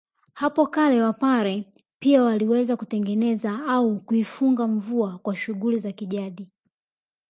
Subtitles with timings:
[0.33, 1.65] Hapo kale wapare
[1.99, 6.49] pia waliweza kutengeneza au kuifunga mvua kwa shughuli za kijadi